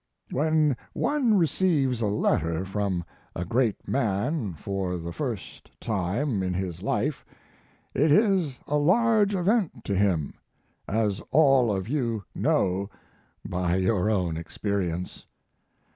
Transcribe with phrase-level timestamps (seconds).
[0.31, 3.03] When one receives a letter from
[3.35, 7.23] a great man for the first time in his life
[7.93, 10.33] it is a large event to him,
[10.87, 12.89] as all of you know
[13.47, 15.27] by your own experience.